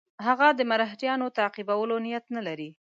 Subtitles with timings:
[0.27, 2.69] هغه د مرهټیانو تعقیبولو نیت نه لري.